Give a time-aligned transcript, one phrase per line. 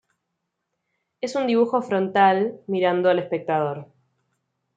[1.21, 3.85] Es un dibujo frontal, mirando al espectador.